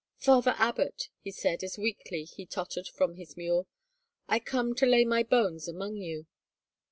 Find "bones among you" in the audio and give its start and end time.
5.21-6.25